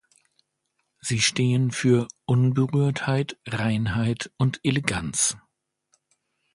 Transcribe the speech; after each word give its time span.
Sie 1.01 1.19
stehen 1.21 1.69
für 1.69 2.07
Unberührtheit, 2.25 3.37
Reinheit 3.47 4.31
und 4.37 4.59
Eleganz. 4.63 5.37